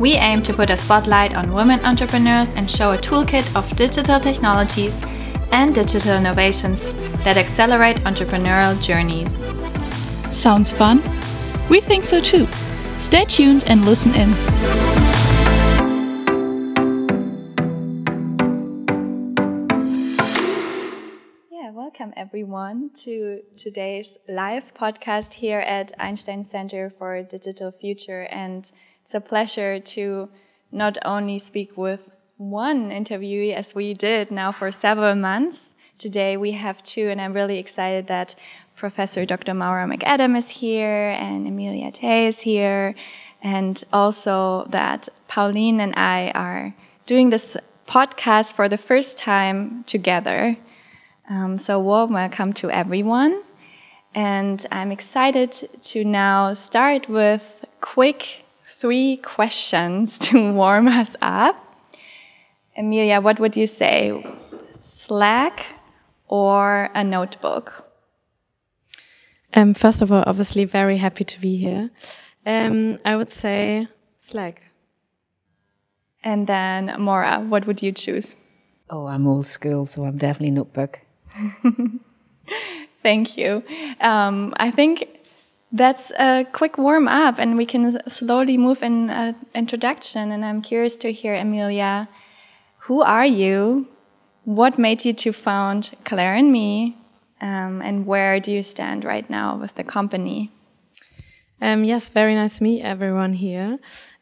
[0.00, 4.18] We aim to put a spotlight on women entrepreneurs and show a toolkit of digital
[4.18, 5.00] technologies
[5.52, 9.46] and digital innovations that accelerate entrepreneurial journeys.
[10.36, 11.00] Sounds fun?
[11.70, 12.46] We think so too.
[12.98, 14.30] Stay tuned and listen in.
[21.52, 28.22] Yeah, welcome everyone to today's live podcast here at Einstein Center for Digital Future.
[28.22, 28.68] And
[29.04, 30.30] it's a pleasure to
[30.72, 35.74] not only speak with one interviewee as we did now for several months.
[35.98, 38.34] Today we have two, and I'm really excited that
[38.74, 39.52] Professor Dr.
[39.52, 42.94] Maura McAdam is here and Emilia Theye is here,
[43.42, 50.56] and also that Pauline and I are doing this podcast for the first time together.
[51.28, 53.42] Um, so, warm welcome to everyone.
[54.14, 55.52] And I'm excited
[55.92, 61.56] to now start with quick three questions to warm us up.
[62.76, 64.24] Emilia, what would you say?
[64.82, 65.66] Slack
[66.28, 67.84] or a notebook?
[69.54, 71.90] Um, first of all, obviously, very happy to be here.
[72.44, 74.62] Um, I would say Slack.
[76.24, 78.34] And then, Maura, what would you choose?
[78.90, 81.00] Oh, I'm old school, so I'm definitely notebook.
[83.02, 83.62] Thank you.
[84.00, 85.13] Um, I think
[85.74, 90.30] that's a quick warm up, and we can slowly move in an introduction.
[90.30, 92.08] And I'm curious to hear, Emilia,
[92.86, 93.88] who are you?
[94.44, 96.96] What made you to found Claire and me?
[97.40, 100.52] Um, and where do you stand right now with the company?
[101.60, 103.78] Um, yes, very nice to meet everyone here.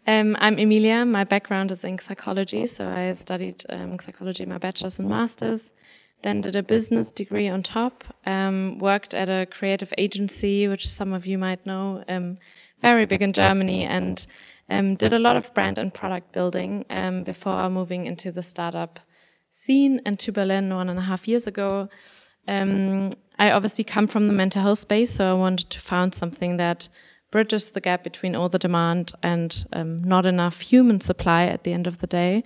[0.06, 1.04] Um, I'm Emilia.
[1.04, 5.72] My background is in psychology, so I studied um, psychology my bachelor's and master's.
[6.22, 8.04] Then did a business degree on top.
[8.24, 12.38] Um, worked at a creative agency, which some of you might know, um,
[12.80, 14.26] very big in Germany, and
[14.98, 16.84] did a lot of brand and product building
[17.24, 19.00] before moving into the startup
[19.50, 21.88] scene and to Berlin one and a half years ago.
[22.48, 26.56] Um, I obviously come from the mental health space, so I wanted to found something
[26.56, 26.88] that
[27.32, 31.72] bridges the gap between all the demand and um, not enough human supply at the
[31.72, 32.44] end of the day.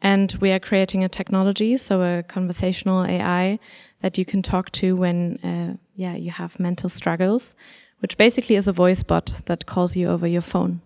[0.00, 3.58] And we are creating a technology, so a conversational AI
[4.00, 7.54] that you can talk to when, uh, yeah, you have mental struggles,
[7.98, 10.80] which basically is a voice bot that calls you over your phone.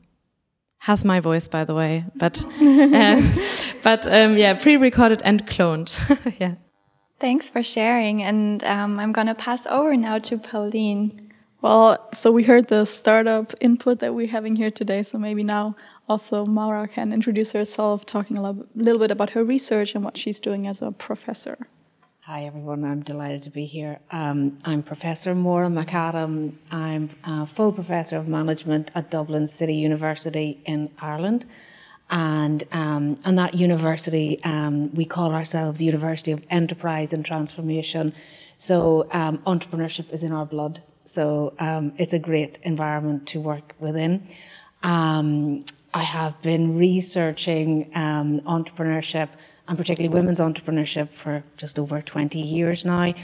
[0.79, 3.23] Has my voice, by the way, but uh,
[3.85, 5.97] but um, yeah, pre-recorded and cloned.
[6.41, 6.55] yeah.
[7.21, 8.21] Thanks for sharing.
[8.21, 11.22] And um, I'm going to pass over now to Pauline.
[11.63, 15.05] Well, so we heard the startup input that we're having here today.
[15.05, 15.77] So maybe now
[16.09, 18.43] also Maura can introduce herself, talking a
[18.75, 21.69] little bit about her research and what she's doing as a professor.
[22.23, 22.85] Hi, everyone.
[22.85, 24.01] I'm delighted to be here.
[24.11, 26.55] Um, I'm Professor Maura McAdam.
[26.73, 31.47] I'm a full professor of management at Dublin City University in Ireland.
[32.11, 38.15] And, um, and that university, um, we call ourselves University of Enterprise and Transformation.
[38.57, 40.83] So um, entrepreneurship is in our blood.
[41.05, 44.27] So um, it's a great environment to work within.
[44.83, 45.65] Um,
[45.95, 49.29] I have been researching um, entrepreneurship
[49.69, 53.15] and particularly women's entrepreneurship for just over 20 years now.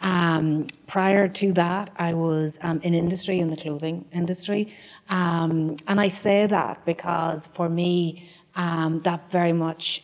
[0.00, 4.72] Um, prior to that, I was um, in industry, in the clothing industry.
[5.08, 10.02] Um, and I say that because for me, that very much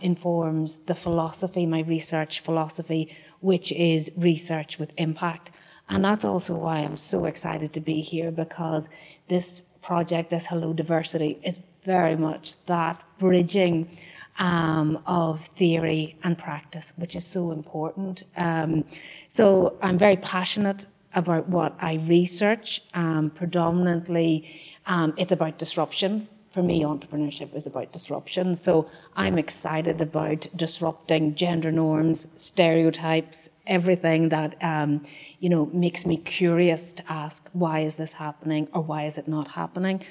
[0.00, 5.50] informs the philosophy, my research philosophy, which is research with impact.
[5.92, 8.88] And that's also why I'm so excited to be here because
[9.28, 13.90] this project, this Hello Diversity, is very much that bridging
[14.38, 18.24] um, of theory and practice, which is so important.
[18.36, 18.84] Um,
[19.28, 22.80] so I'm very passionate about what I research.
[22.94, 24.48] Um, predominantly,
[24.86, 28.54] um, it's about disruption for me, entrepreneurship is about disruption.
[28.54, 35.02] So I'm excited about disrupting gender norms, stereotypes, everything that um,
[35.40, 39.26] you know makes me curious to ask why is this happening or why is it
[39.26, 40.02] not happening.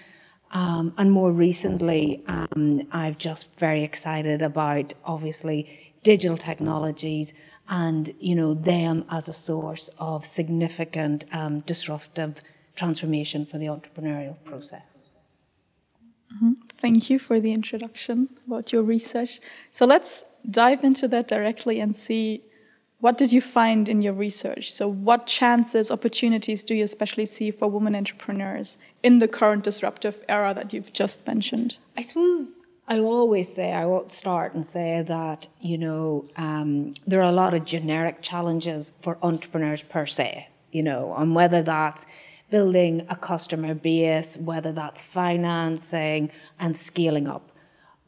[0.54, 7.34] Um, and more recently, um, I've just very excited about obviously digital technologies
[7.70, 12.42] and you know them as a source of significant um, disruptive
[12.76, 15.11] transformation for the entrepreneurial process.
[16.36, 16.54] Mm-hmm.
[16.69, 19.39] Thank you for the introduction about your research.
[19.69, 22.44] So let's dive into that directly and see
[23.00, 24.72] what did you find in your research?
[24.72, 30.24] So, what chances, opportunities do you especially see for women entrepreneurs in the current disruptive
[30.30, 31.80] era that you've just mentioned?
[31.98, 32.54] I suppose
[32.88, 37.31] I always say, I will start and say that, you know, um, there are a
[37.31, 42.06] lot of generic challenges for entrepreneurs per se, you know, and whether that's
[42.51, 47.51] building a customer base, whether that's financing and scaling up.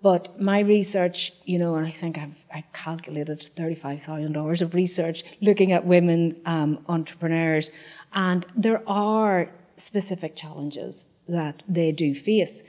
[0.03, 5.71] But my research, you know, and I think I've I calculated $35,000 of research looking
[5.71, 7.71] at women um, entrepreneurs,
[8.13, 12.63] and there are specific challenges that they do face.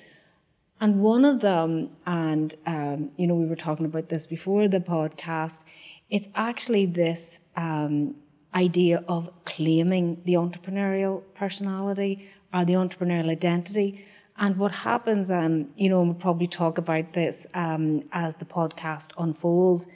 [0.80, 4.80] And one of them, and um, you know, we were talking about this before the
[4.80, 5.64] podcast,
[6.10, 8.14] it's actually this um,
[8.54, 14.04] idea of claiming the entrepreneurial personality or the entrepreneurial identity.
[14.36, 19.12] And what happens, um, you know, we'll probably talk about this um, as the podcast
[19.18, 19.86] unfolds,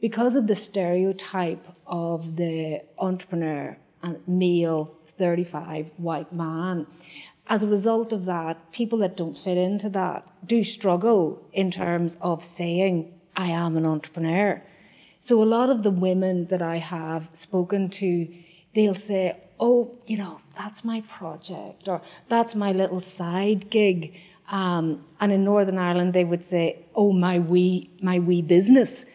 [0.00, 6.86] because of the stereotype of the entrepreneur and male 35 white man.
[7.48, 12.16] As a result of that, people that don't fit into that do struggle in terms
[12.20, 14.62] of saying, I am an entrepreneur.
[15.20, 18.28] So a lot of the women that I have spoken to,
[18.74, 24.14] they'll say, oh, you know, that's my project or that's my little side gig.
[24.50, 29.06] Um, and in Northern Ireland, they would say, oh, my wee, my wee business.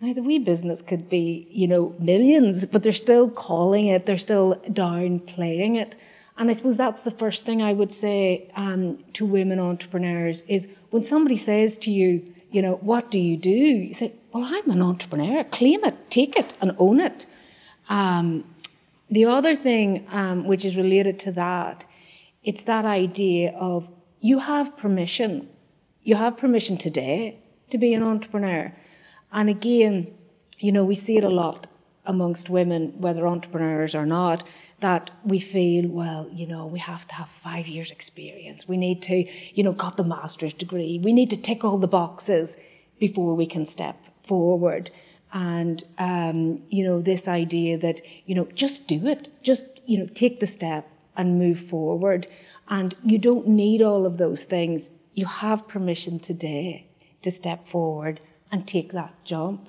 [0.00, 4.18] Now, the wee business could be, you know, millions, but they're still calling it, they're
[4.18, 5.96] still downplaying it.
[6.36, 10.68] And I suppose that's the first thing I would say um, to women entrepreneurs is
[10.90, 13.50] when somebody says to you, you know, what do you do?
[13.50, 15.44] You say, well, I'm an entrepreneur.
[15.44, 17.24] Claim it, take it, and own it.
[17.88, 18.44] Um,
[19.08, 21.86] the other thing um, which is related to that,
[22.42, 23.88] it's that idea of
[24.20, 25.48] you have permission.
[26.02, 27.38] You have permission today
[27.70, 28.74] to be an entrepreneur.
[29.32, 30.12] And again,
[30.58, 31.68] you know, we see it a lot
[32.04, 34.42] amongst women, whether entrepreneurs or not,
[34.80, 38.66] that we feel, well, you know, we have to have five years' experience.
[38.66, 40.98] We need to, you know, got the master's degree.
[40.98, 42.56] We need to tick all the boxes
[42.98, 44.90] before we can step forward.
[45.32, 49.28] And um, you know this idea that you know just do it.
[49.42, 52.26] Just you know take the step and move forward.
[52.68, 54.90] And you don't need all of those things.
[55.12, 56.86] You have permission today
[57.22, 59.68] to step forward and take that jump.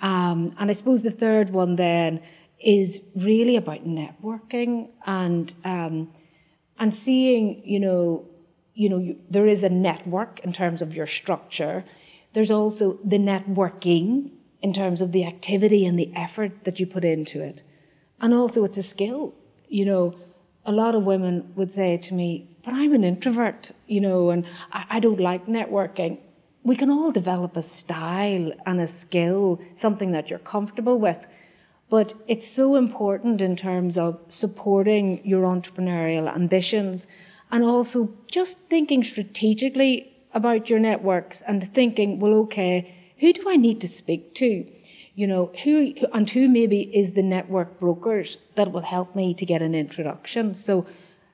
[0.00, 2.20] Um, and i suppose the third one then
[2.64, 6.10] is really about networking and um,
[6.78, 8.26] and seeing you know
[8.74, 11.84] you know you, there is a network in terms of your structure
[12.34, 17.04] there's also the networking in terms of the activity and the effort that you put
[17.04, 17.62] into it.
[18.20, 19.34] And also, it's a skill.
[19.68, 20.14] You know,
[20.64, 24.46] a lot of women would say to me, But I'm an introvert, you know, and
[24.72, 26.18] I, I don't like networking.
[26.62, 31.26] We can all develop a style and a skill, something that you're comfortable with.
[31.90, 37.06] But it's so important in terms of supporting your entrepreneurial ambitions
[37.52, 43.56] and also just thinking strategically about your networks and thinking, well, okay, who do I
[43.56, 44.70] need to speak to?
[45.14, 49.46] You know, who and who maybe is the network brokers that will help me to
[49.46, 50.54] get an introduction.
[50.54, 50.86] So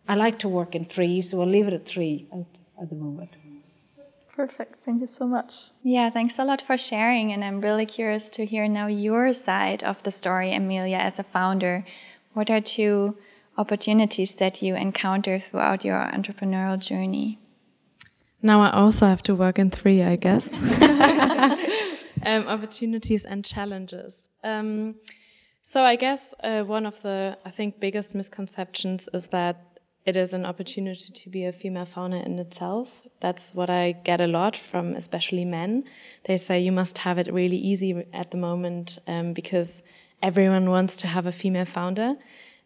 [0.07, 2.47] I like to work in three, so I'll leave it at three at,
[2.81, 3.37] at the moment.
[4.29, 4.85] Perfect.
[4.85, 5.71] Thank you so much.
[5.83, 7.33] Yeah, thanks a lot for sharing.
[7.33, 11.23] And I'm really curious to hear now your side of the story, Emilia, as a
[11.23, 11.85] founder.
[12.33, 13.17] What are two
[13.59, 17.39] opportunities that you encounter throughout your entrepreneurial journey?
[18.43, 20.51] Now I also have to work in three, I guess.
[22.25, 24.29] um, opportunities and challenges.
[24.43, 24.97] Um,
[25.63, 29.71] so I guess uh, one of the, I think, biggest misconceptions is that
[30.07, 33.03] it is an opportunity to be a female founder in itself.
[33.21, 35.85] That's what I get a lot from especially men.
[36.25, 39.83] They say you must have it really easy at the moment um, because
[40.23, 42.17] everyone wants to have a female founder.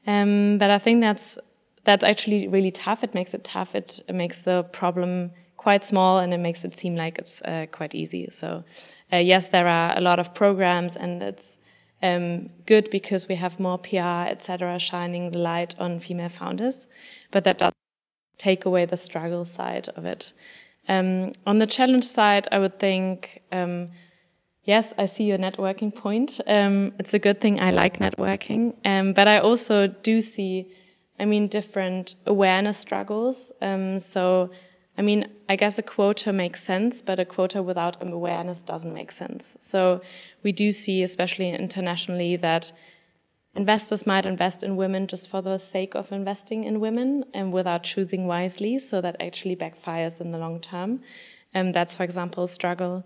[0.07, 1.39] Um, but I think that's
[1.83, 3.05] that's actually really tough.
[3.05, 3.75] It makes it tough.
[3.75, 5.33] It, it makes the problem
[5.65, 8.29] quite small and it makes it seem like it's uh, quite easy.
[8.31, 8.65] So,
[9.11, 11.59] uh, yes, there are a lot of programs and it's
[12.03, 16.87] um, good because we have more PR, etc., shining the light on female founders,
[17.31, 17.73] but that does
[18.37, 20.35] take away the struggle side of it.
[20.87, 23.89] Um, on the challenge side, I would think, um,
[24.65, 26.41] yes, I see your networking point.
[26.47, 27.63] Um, it's a good thing.
[27.63, 30.67] I like networking, um, but I also do see,
[31.19, 33.51] I mean, different awareness struggles.
[33.63, 34.51] Um, so
[34.97, 39.11] I mean, I guess a quota makes sense, but a quota without awareness doesn't make
[39.11, 39.57] sense.
[39.59, 40.01] So
[40.43, 42.73] we do see, especially internationally, that
[43.57, 47.83] investors might invest in women just for the sake of investing in women and without
[47.83, 51.01] choosing wisely, so that actually backfires in the long term.
[51.53, 53.05] And that's, for example, a struggle.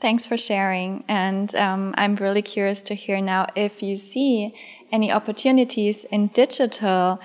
[0.00, 1.04] Thanks for sharing.
[1.08, 4.54] And um, I'm really curious to hear now if you see
[4.90, 7.20] any opportunities in digital,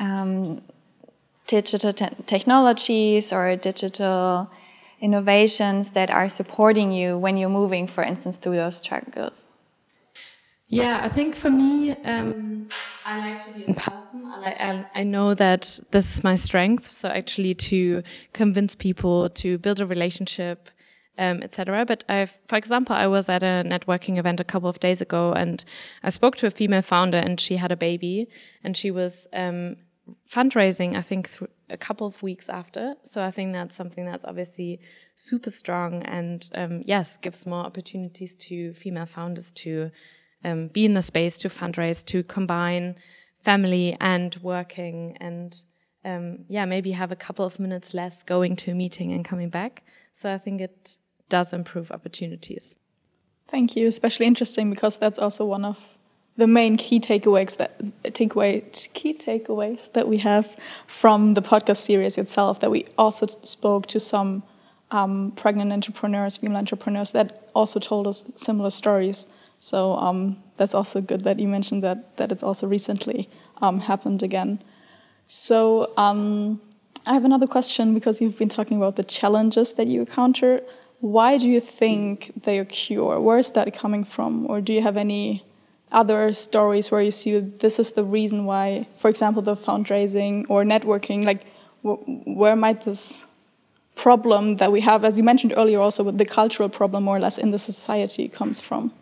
[0.00, 0.62] um,
[1.46, 4.50] digital te technologies or digital
[5.00, 9.48] innovations that are supporting you when you're moving, for instance, through those struggles.
[10.68, 12.68] Yeah, I think for me, um,
[13.04, 14.24] I like to be in person.
[14.26, 16.90] I, I, know that this is my strength.
[16.90, 20.70] So actually, to convince people to build a relationship,
[21.18, 21.84] um, etc.
[21.84, 25.32] But I, for example, I was at a networking event a couple of days ago,
[25.32, 25.64] and
[26.02, 28.26] I spoke to a female founder, and she had a baby,
[28.64, 29.76] and she was um,
[30.28, 30.96] fundraising.
[30.96, 31.30] I think
[31.70, 32.94] a couple of weeks after.
[33.02, 34.80] So I think that's something that's obviously
[35.14, 39.90] super strong, and um, yes, gives more opportunities to female founders to
[40.44, 42.96] um, be in the space to fundraise, to combine
[43.40, 45.64] family and working, and
[46.04, 49.48] um, yeah, maybe have a couple of minutes less going to a meeting and coming
[49.48, 49.82] back.
[50.12, 52.78] So I think it does improve opportunities.
[53.46, 53.86] Thank you.
[53.86, 55.93] Especially interesting because that's also one of
[56.36, 62.18] the main key takeaways that takeaway key takeaways that we have from the podcast series
[62.18, 62.60] itself.
[62.60, 64.42] That we also spoke to some
[64.90, 69.26] um, pregnant entrepreneurs, female entrepreneurs that also told us similar stories
[69.58, 73.28] so um, that's also good that you mentioned that that it's also recently
[73.62, 74.62] um, happened again.
[75.26, 76.60] So um,
[77.06, 80.60] I have another question because you've been talking about the challenges that you encounter.
[81.00, 83.18] Why do you think they occur?
[83.18, 84.46] Where is that coming from?
[84.50, 85.44] Or do you have any
[85.94, 90.64] other stories where you see this is the reason why, for example, the fundraising or
[90.64, 91.46] networking, like
[91.82, 93.26] where might this
[93.94, 97.20] problem that we have, as you mentioned earlier, also with the cultural problem more or
[97.20, 98.92] less in the society comes from?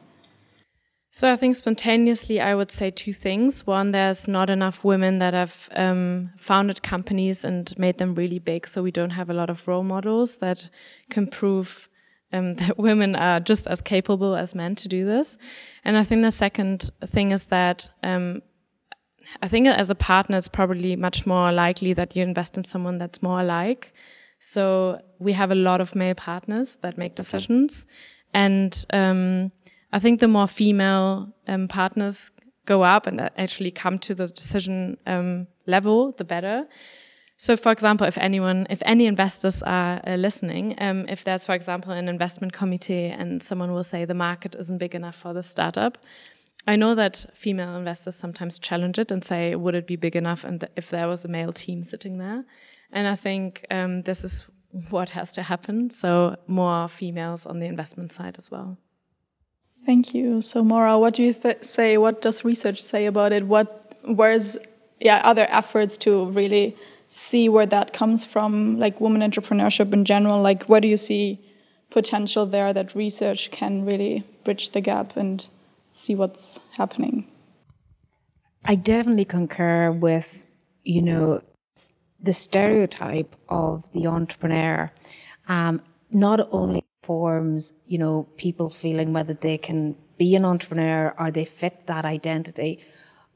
[1.14, 3.66] So I think spontaneously, I would say two things.
[3.66, 8.66] One, there's not enough women that have um, founded companies and made them really big,
[8.66, 10.70] so we don't have a lot of role models that
[11.10, 11.90] can prove
[12.32, 15.38] um, that women are just as capable as men to do this.
[15.84, 18.42] And I think the second thing is that um,
[19.42, 22.98] I think as a partner, it's probably much more likely that you invest in someone
[22.98, 23.92] that's more alike.
[24.38, 27.86] So we have a lot of male partners that make decisions,
[28.34, 29.52] and um,
[29.92, 32.32] I think the more female um, partners
[32.66, 36.66] go up and actually come to the decision um, level, the better.
[37.42, 41.56] So, for example, if anyone, if any investors are uh, listening, um, if there's, for
[41.56, 45.42] example, an investment committee and someone will say the market isn't big enough for the
[45.42, 45.98] startup,
[46.68, 50.44] I know that female investors sometimes challenge it and say, would it be big enough
[50.44, 52.44] and if there was a male team sitting there?
[52.92, 54.46] And I think um, this is
[54.90, 55.90] what has to happen.
[55.90, 58.78] So, more females on the investment side as well.
[59.84, 60.42] Thank you.
[60.42, 61.98] So, Maura, what do you say?
[61.98, 63.48] What does research say about it?
[63.48, 64.58] What, where's,
[65.00, 66.76] yeah, other efforts to really
[67.12, 70.40] see where that comes from, like women entrepreneurship in general?
[70.40, 71.40] Like, where do you see
[71.90, 75.46] potential there that research can really bridge the gap and
[75.90, 77.28] see what's happening?
[78.64, 80.44] I definitely concur with,
[80.84, 81.42] you know,
[82.20, 84.90] the stereotype of the entrepreneur.
[85.48, 91.30] Um, not only forms, you know, people feeling whether they can be an entrepreneur or
[91.30, 92.82] they fit that identity,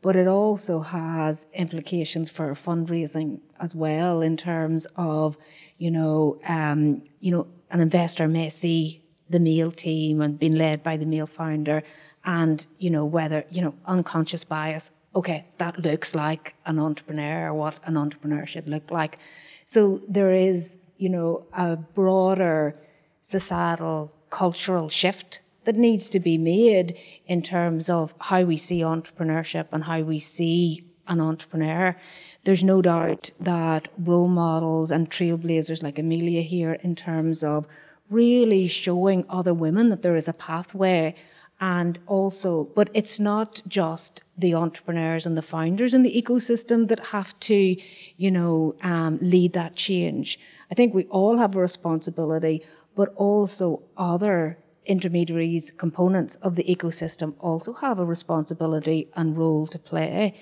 [0.07, 5.37] but it also has implications for fundraising as well in terms of,
[5.79, 10.81] you know, um, you know, an investor may see the male team and being led
[10.85, 11.83] by the male founder
[12.25, 17.55] and, you know, whether, you know, unconscious bias, okay, that looks like an entrepreneur, or
[17.55, 19.19] what an entrepreneur should look like.
[19.65, 22.77] So there is, you know, a broader
[23.21, 29.67] societal cultural shift that needs to be made in terms of how we see entrepreneurship
[29.73, 31.97] and how we see an entrepreneur.
[32.45, 37.69] There's no doubt that role models and trailblazers like Emilia here, in terms of
[38.09, 41.15] really showing other women that there is a pathway
[41.61, 47.07] and also, but it's not just the entrepreneurs and the founders in the ecosystem that
[47.07, 47.77] have to,
[48.17, 50.39] you know, um, lead that change.
[50.71, 52.63] I think we all have a responsibility
[52.95, 59.79] but also other intermediaries, components of the ecosystem also have a responsibility and role to
[59.79, 60.35] play.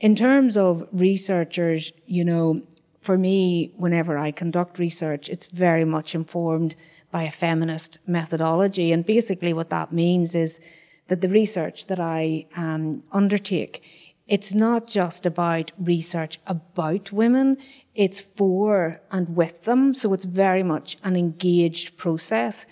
[0.00, 2.62] In terms of researchers, you know,
[3.00, 6.74] for me, whenever I conduct research, it's very much informed
[7.10, 8.92] by a feminist methodology.
[8.92, 10.60] And basically, what that means is
[11.06, 13.82] that the research that I um, undertake,
[14.26, 17.56] it's not just about research about women,
[17.94, 19.92] it's for and with them.
[19.92, 22.66] So it's very much an engaged process.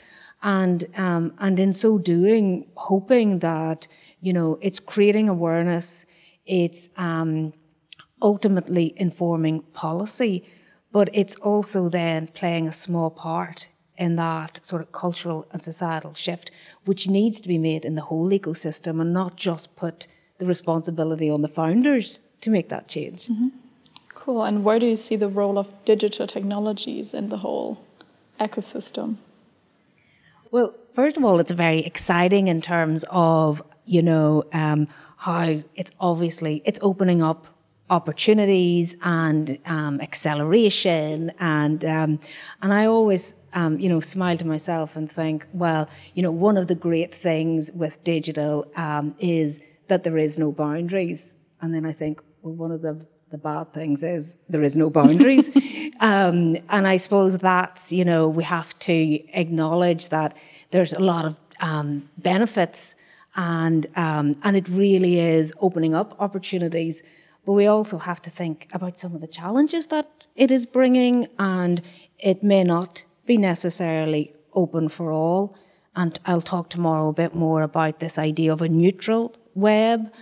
[0.47, 3.88] And um, and in so doing, hoping that
[4.21, 6.07] you know it's creating awareness,
[6.47, 7.53] it's um,
[8.23, 10.45] ultimately informing policy,
[10.93, 16.15] but it's also then playing a small part in that sort of cultural and societal
[16.15, 16.53] shift,
[16.85, 20.07] which needs to be made in the whole ecosystem and not just put
[20.38, 23.26] the responsibility on the founders to make that change.
[23.26, 23.49] Mm-hmm.
[24.15, 24.45] Cool.
[24.45, 27.85] And where do you see the role of digital technologies in the whole
[28.38, 29.17] ecosystem?
[30.50, 34.88] Well, first of all, it's very exciting in terms of you know um,
[35.19, 37.47] how it's obviously it's opening up
[37.88, 42.19] opportunities and um, acceleration and um,
[42.61, 46.57] and I always um, you know smile to myself and think well you know one
[46.57, 51.35] of the great things with digital um, is that there is no boundaries.
[51.61, 55.47] And then I think one of the the bad things is there is no boundaries
[56.00, 58.97] um, and I suppose that's you know we have to
[59.43, 60.37] acknowledge that
[60.73, 61.88] there's a lot of um,
[62.19, 62.97] benefits
[63.37, 67.02] and and it really is opening up opportunities
[67.47, 71.28] but we also have to think about some of the challenges that it is bringing,
[71.38, 71.81] and
[72.19, 75.57] it may not be necessarily open for all.
[75.95, 80.12] And I'll talk tomorrow a bit more about this idea of a neutral web.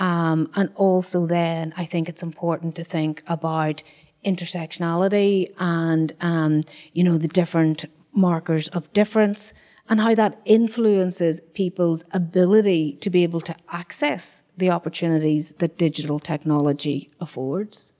[0.00, 3.82] Um, and also, then I think it's important to think about
[4.24, 9.52] intersectionality and um, you know the different markers of difference
[9.88, 16.18] and how that influences people's ability to be able to access the opportunities that digital
[16.18, 17.92] technology affords.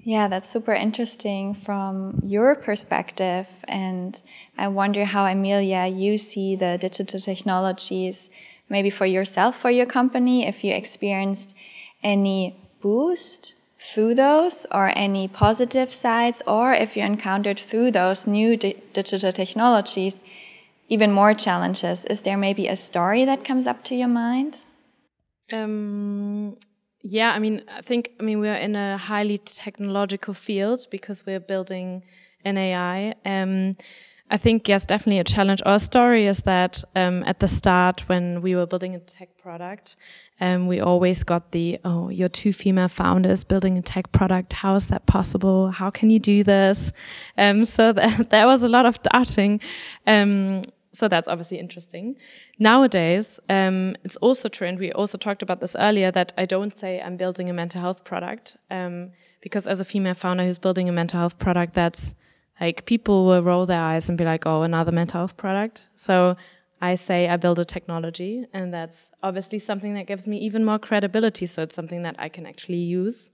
[0.00, 3.48] Yeah, that's super interesting from your perspective.
[3.68, 4.20] And
[4.56, 8.30] I wonder how, Emilia, you see the digital technologies
[8.68, 11.54] maybe for yourself, for your company, if you experienced
[12.02, 18.56] any boost through those or any positive sides, or if you encountered through those new
[18.56, 20.22] di digital technologies
[20.88, 22.04] even more challenges.
[22.04, 24.64] Is there maybe a story that comes up to your mind?
[25.52, 26.56] Um,
[27.02, 31.40] yeah, I mean, I think, I mean, we're in a highly technological field because we're
[31.40, 32.02] building
[32.44, 33.14] an AI.
[33.24, 33.76] Um,
[34.28, 35.62] I think, yes, definitely a challenge.
[35.64, 39.94] Our story is that um, at the start, when we were building a tech product,
[40.40, 44.52] um, we always got the, oh, you're two female founders building a tech product.
[44.52, 45.70] How is that possible?
[45.70, 46.92] How can you do this?
[47.38, 49.60] Um, so that, there was a lot of doubting.
[50.08, 52.16] Um, so that's obviously interesting.
[52.58, 56.74] Nowadays, um, it's also true, and we also talked about this earlier, that I don't
[56.74, 59.10] say I'm building a mental health product, um,
[59.40, 62.14] because as a female founder who's building a mental health product, that's
[62.60, 65.86] like people will roll their eyes and be like, oh, another mental health product.
[65.94, 66.36] So
[66.80, 70.78] I say I build a technology, and that's obviously something that gives me even more
[70.78, 71.46] credibility.
[71.46, 73.30] So it's something that I can actually use.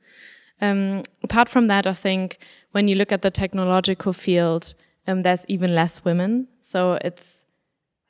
[0.60, 2.38] Um, apart from that, I think
[2.70, 4.74] when you look at the technological field,
[5.08, 6.48] um, there's even less women.
[6.60, 7.44] So it's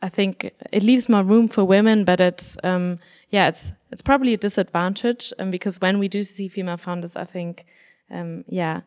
[0.03, 2.99] I think it leaves more room for women, but it's um,
[3.31, 7.25] yeah, it's it's probably a disadvantage um, because when we do see female founders, I
[7.25, 7.65] think
[8.11, 8.81] um, yeah,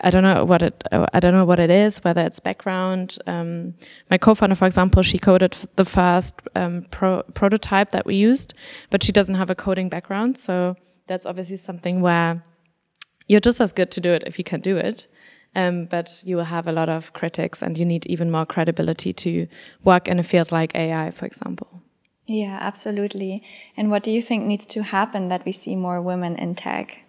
[0.00, 3.18] I don't know what it I don't know what it is, whether it's background.
[3.26, 3.74] Um,
[4.10, 8.54] my co-founder, for example, she coded the first um, pro prototype that we used,
[8.90, 12.44] but she doesn't have a coding background, so that's obviously something where
[13.28, 15.08] you're just as good to do it if you can do it.
[15.54, 19.12] Um, but you will have a lot of critics and you need even more credibility
[19.12, 19.46] to
[19.84, 21.82] work in a field like AI, for example.
[22.26, 23.42] Yeah, absolutely.
[23.76, 27.01] And what do you think needs to happen that we see more women in tech?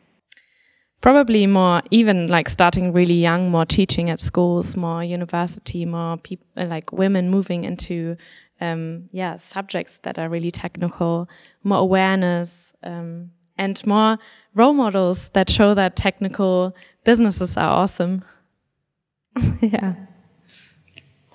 [1.03, 6.47] Probably more, even like starting really young, more teaching at schools, more university, more people,
[6.55, 8.15] like women moving into,
[8.61, 11.27] um, yeah, subjects that are really technical,
[11.61, 14.17] more awareness, um, and more
[14.55, 18.23] role models that show that technical businesses are awesome.
[19.59, 19.95] yeah.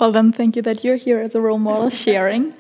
[0.01, 2.55] Well, then, thank you that you're here as a role model, sharing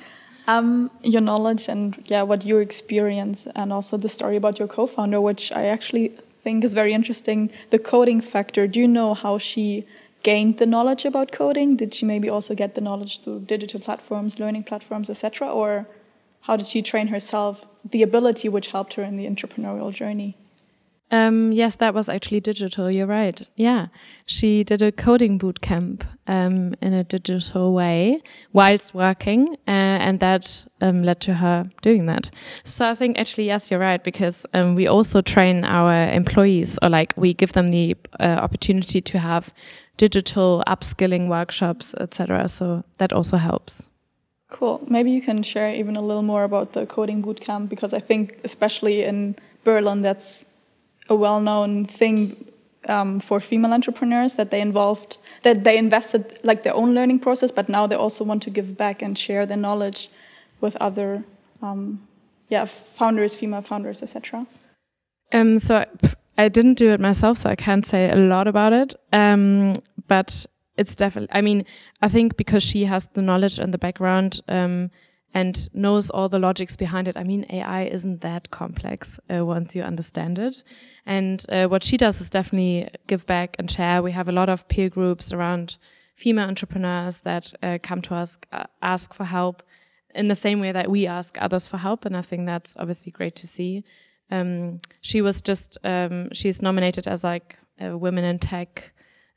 [0.47, 5.23] um, your knowledge and yeah, what you experience, and also the story about your co-founder,
[5.23, 6.13] which I actually
[6.43, 7.51] think is very interesting.
[7.71, 8.67] The coding factor.
[8.67, 9.87] Do you know how she
[10.23, 11.77] gained the knowledge about coding?
[11.77, 15.87] Did she maybe also get the knowledge through digital platforms, learning platforms, etc., or
[16.43, 17.67] how did she train herself?
[17.89, 20.37] The ability which helped her in the entrepreneurial journey.
[21.11, 22.91] Um, yes, that was actually digital.
[22.91, 23.41] You're right.
[23.57, 23.87] Yeah,
[24.27, 30.21] she did a coding boot camp um, in a digital way whilst working, uh, and
[30.21, 32.31] that um, led to her doing that.
[32.65, 36.91] So I think actually yes, you're right because um, we also train our employees, or
[36.91, 39.53] like we give them the uh, opportunity to have
[39.97, 42.49] digital upskilling workshops, etc.
[42.49, 43.89] So that also helps.
[44.51, 44.83] Cool.
[44.89, 48.01] Maybe you can share even a little more about the coding boot camp because I
[48.01, 50.47] think especially in Berlin that's
[51.09, 52.49] a well-known thing
[52.87, 57.51] um, for female entrepreneurs that they involved that they invested like their own learning process,
[57.51, 60.11] but now they also want to give back and share their knowledge
[60.61, 61.25] with other
[61.63, 62.09] um,
[62.49, 64.47] yeah founders, female founders, etc.
[65.33, 65.85] Um, so
[66.37, 68.95] I didn't do it myself, so I can't say a lot about it.
[69.13, 69.75] Um,
[70.07, 71.35] but it's definitely.
[71.37, 71.65] I mean,
[72.01, 74.41] I think because she has the knowledge and the background.
[74.49, 74.91] Um,
[75.35, 77.17] and knows all the logics behind it.
[77.17, 80.63] I mean, AI isn't that complex uh, once you understand it.
[81.09, 84.03] And uh, what she does is definitely give back and share.
[84.03, 85.79] We have a lot of peer groups around
[86.15, 89.63] female entrepreneurs that uh, come to us, uh, ask for help
[90.15, 92.05] in the same way that we ask others for help.
[92.05, 93.85] And I think that's obviously great to see.
[94.31, 98.93] Um, she was just, um, she's nominated as like a women in tech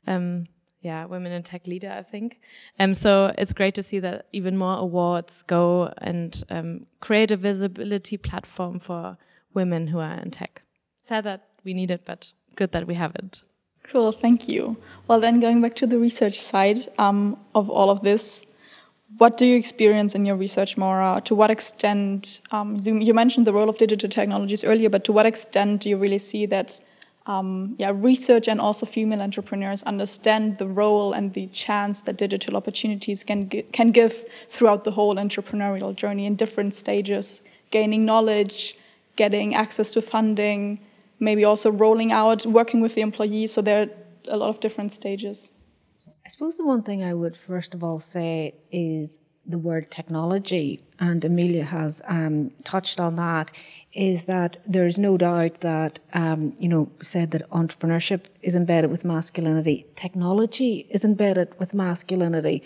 [0.06, 0.48] um,
[0.82, 2.40] yeah, women in tech leader, I think.
[2.78, 7.36] Um, so it's great to see that even more awards go and um, create a
[7.36, 9.16] visibility platform for
[9.54, 10.62] women who are in tech.
[10.98, 13.42] Sad that we need it, but good that we have it.
[13.84, 14.76] Cool, thank you.
[15.08, 18.44] Well, then going back to the research side um, of all of this,
[19.18, 21.20] what do you experience in your research, Maura?
[21.24, 25.26] To what extent, um, you mentioned the role of digital technologies earlier, but to what
[25.26, 26.80] extent do you really see that
[27.26, 32.56] um, yeah, research and also female entrepreneurs understand the role and the chance that digital
[32.56, 38.76] opportunities can can give throughout the whole entrepreneurial journey in different stages, gaining knowledge,
[39.14, 40.80] getting access to funding,
[41.28, 43.52] maybe also rolling out, working with the employees.
[43.52, 43.88] So there are
[44.34, 45.52] a lot of different stages.
[46.26, 50.80] I suppose the one thing I would first of all say is the word technology,
[51.00, 53.50] and Emilia has um, touched on that,
[53.92, 58.90] is that there is no doubt that, um, you know, said that entrepreneurship is embedded
[58.90, 59.84] with masculinity.
[59.96, 62.62] Technology is embedded with masculinity.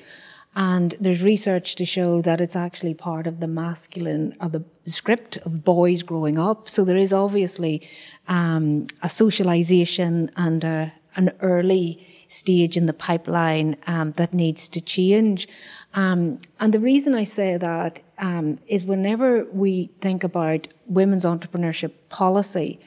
[0.58, 5.36] And there's research to show that it's actually part of the masculine or the script
[5.44, 6.66] of boys growing up.
[6.66, 7.86] So there is obviously
[8.26, 14.80] um, a socialization and a, an early stage in the pipeline um, that needs to
[14.80, 15.46] change.
[15.92, 21.92] Um, and the reason I say that um, is whenever we think about women's entrepreneurship
[22.08, 22.80] policy,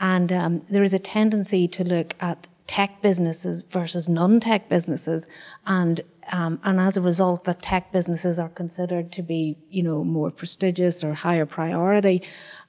[0.00, 5.28] and um, there is a tendency to look at tech businesses versus non-tech businesses,
[5.66, 6.00] and
[6.32, 10.30] um, and as a result, that tech businesses are considered to be, you know, more
[10.30, 12.22] prestigious or higher priority.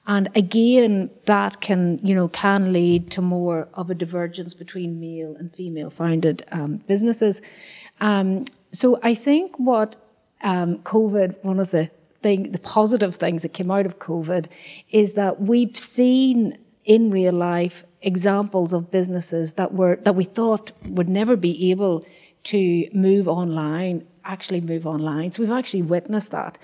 [0.06, 5.34] And again, that can, you know, can lead to more of a divergence between male
[5.36, 7.42] and female founded um, businesses.
[8.00, 9.96] Um, so I think what
[10.42, 11.90] um, COVID, one of the
[12.22, 14.46] thing, the positive things that came out of COVID,
[14.90, 20.70] is that we've seen in real life examples of businesses that were that we thought
[20.86, 22.06] would never be able
[22.46, 25.30] to move online actually move online.
[25.30, 26.58] So we've actually witnessed that.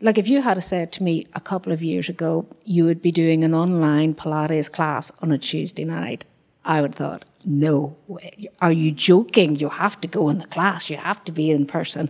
[0.00, 3.12] Like if you had said to me a couple of years ago, you would be
[3.12, 6.24] doing an online Pilates class on a Tuesday night,
[6.64, 8.48] I would have thought, no, way.
[8.60, 9.56] are you joking?
[9.56, 12.08] You have to go in the class, you have to be in person.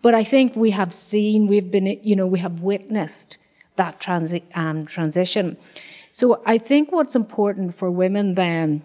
[0.00, 3.38] But I think we have seen, we've been, you know, we have witnessed
[3.76, 5.56] that transi- um, transition.
[6.10, 8.82] So I think what's important for women then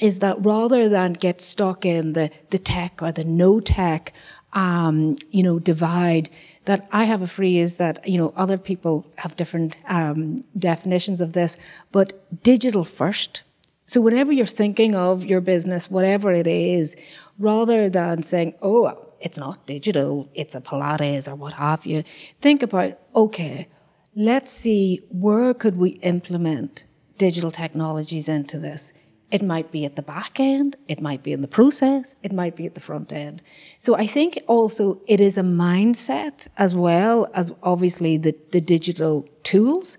[0.00, 4.12] is that rather than get stuck in the, the tech or the no tech,
[4.52, 6.28] um, you know, divide,
[6.64, 11.32] that I have a phrase that, you know, other people have different um, definitions of
[11.32, 11.56] this,
[11.92, 13.42] but digital first.
[13.86, 16.96] So whenever you're thinking of your business, whatever it is,
[17.38, 22.02] rather than saying, oh, it's not digital, it's a Pilates or what have you,
[22.40, 23.68] think about, okay,
[24.14, 26.84] let's see where could we implement
[27.16, 28.92] digital technologies into this
[29.30, 32.54] it might be at the back end, it might be in the process, it might
[32.54, 33.42] be at the front end.
[33.78, 39.28] So I think also it is a mindset as well as obviously the, the digital
[39.42, 39.98] tools.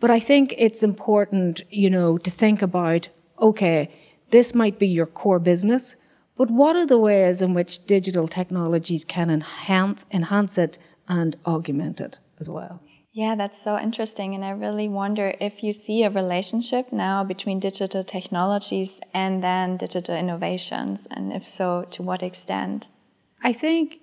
[0.00, 3.08] But I think it's important, you know, to think about,
[3.40, 3.90] okay,
[4.30, 5.96] this might be your core business,
[6.36, 12.00] but what are the ways in which digital technologies can enhance enhance it and augment
[12.00, 12.82] it as well?
[13.14, 14.34] Yeah, that's so interesting.
[14.34, 19.76] And I really wonder if you see a relationship now between digital technologies and then
[19.76, 21.06] digital innovations.
[21.12, 22.88] And if so, to what extent?
[23.40, 24.00] I think,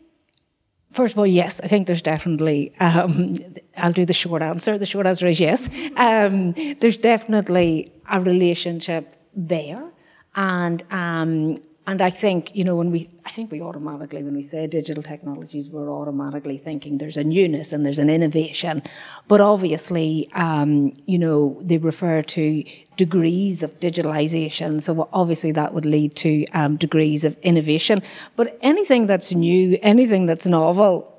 [0.94, 3.36] first of all, yes, I think there's definitely, um,
[3.76, 4.78] I'll do the short answer.
[4.78, 5.68] The short answer is yes.
[5.98, 9.92] Um, there's definitely a relationship there.
[10.38, 11.58] And um,
[11.92, 15.04] and I think, you know, when we, I think we automatically, when we say digital
[15.04, 18.82] technologies, we're automatically thinking there's a newness and there's an innovation.
[19.28, 22.64] But obviously, um, you know, they refer to
[22.96, 24.82] degrees of digitalization.
[24.82, 28.00] So obviously that would lead to um, degrees of innovation.
[28.38, 31.10] But anything that's new, anything that's novel,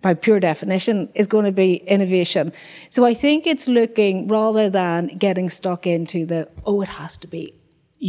[0.00, 2.54] by pure definition, is going to be innovation.
[2.88, 7.26] So I think it's looking rather than getting stuck into the, oh, it has to
[7.26, 7.52] be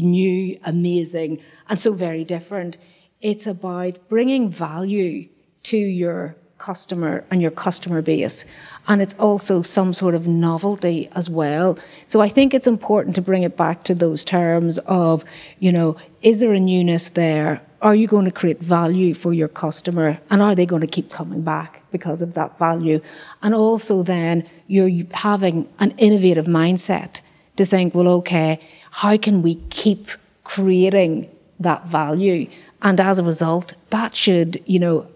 [0.02, 2.78] new, amazing, and so very different.
[3.22, 5.30] It's about bringing value
[5.64, 8.46] to your customer and your customer base.
[8.88, 11.78] And it's also some sort of novelty as well.
[12.06, 15.26] So I think it's important to bring it back to those terms of,
[15.60, 17.62] you know, is there a newness there?
[17.82, 20.22] Are you going to create value for your customer?
[20.30, 23.02] And are they going to keep coming back because of that value?
[23.42, 27.20] And also then you're having an innovative mindset
[27.58, 28.60] to think, well, okay,
[28.94, 30.08] how can we keep
[30.44, 31.28] creating
[31.60, 32.48] that value?
[32.84, 35.08] And as a result, that should, you know,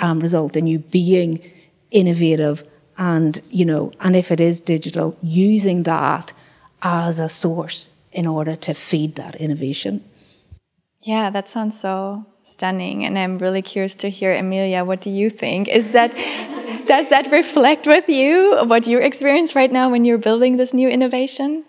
[0.00, 1.40] um, result in you being
[1.90, 2.62] innovative
[2.98, 6.34] and, you know, and if it is digital, using that
[6.82, 10.04] as a source in order to feed that innovation.
[11.00, 13.02] Yeah, that sounds so stunning.
[13.06, 15.68] And I'm really curious to hear, Emilia, what do you think?
[15.68, 16.10] Is that,
[16.86, 20.88] does that reflect with you what you experience right now when you're building this new
[20.88, 21.64] innovation?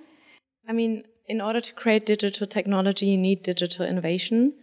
[0.68, 4.54] I mean, in order to create digital technology, you need digital innovation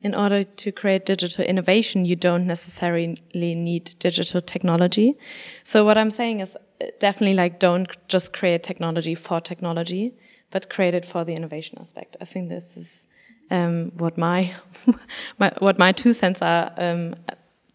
[0.00, 5.16] in order to create digital innovation, you don't necessarily need digital technology.
[5.64, 6.56] So what I'm saying is
[7.00, 10.14] definitely like don't just create technology for technology,
[10.52, 12.16] but create it for the innovation aspect.
[12.20, 13.06] I think this is
[13.50, 14.54] um, what my,
[15.38, 17.16] my, what my two cents are um,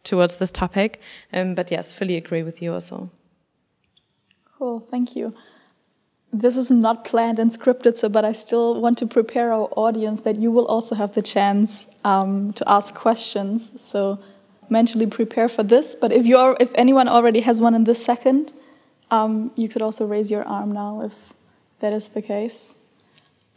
[0.06, 1.02] towards this topic.
[1.34, 3.10] Um, but yes, fully agree with you also.
[4.58, 5.36] Cool, thank you
[6.34, 10.24] this is not planned and scripted, so but I still want to prepare our audience
[10.24, 13.72] that you will also have the chance um, to ask questions.
[13.80, 14.19] So
[14.69, 15.96] mentally prepare for this.
[15.96, 18.54] But if you are, if anyone already has one in this second,
[19.12, 21.34] um, you could also raise your arm now if
[21.80, 22.76] that is the case.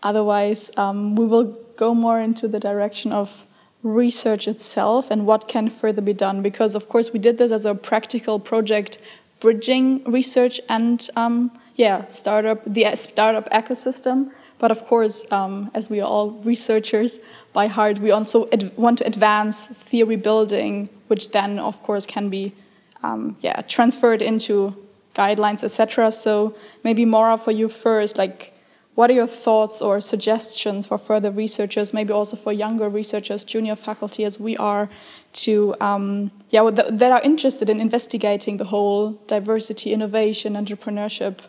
[0.02, 3.46] Otherwise, um, we will go more into the direction of
[3.82, 6.42] research itself and what can further be done.
[6.42, 8.98] Because of course we did this as a practical project,
[9.40, 14.30] bridging research and um, yeah, startup, the startup ecosystem.
[14.58, 17.18] But of course, um, as we are all researchers
[17.52, 22.54] by heart, we also want to advance theory building, which then, of course, can be
[23.02, 24.74] um, yeah transferred into
[25.14, 26.10] guidelines, etc.
[26.10, 28.54] So maybe Maura, for you first, like,
[28.94, 33.76] what are your thoughts or suggestions for further researchers, maybe also for younger researchers, junior
[33.76, 34.88] faculty, as we are,
[35.34, 41.40] to um, yeah that are interested in investigating the whole diversity, innovation, entrepreneurship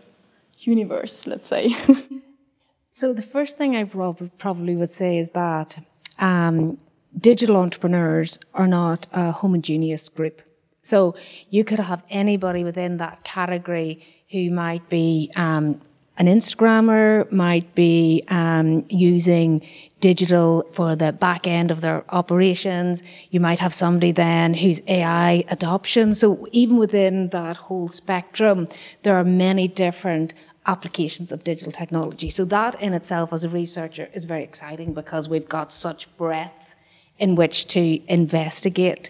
[0.59, 1.69] universe, let's say.
[2.91, 5.77] so the first thing I probably would say is that
[6.19, 6.77] um,
[7.17, 10.41] digital entrepreneurs are not a homogeneous group.
[10.81, 11.15] So
[11.49, 15.81] you could have anybody within that category who might be um,
[16.17, 19.65] an Instagrammer, might be um, using
[19.99, 23.01] digital for the back end of their operations.
[23.31, 26.13] You might have somebody then who's AI adoption.
[26.13, 28.67] So even within that whole spectrum,
[29.03, 30.33] there are many different
[30.67, 32.29] applications of digital technology.
[32.29, 36.75] So that in itself as a researcher is very exciting because we've got such breadth
[37.17, 39.09] in which to investigate.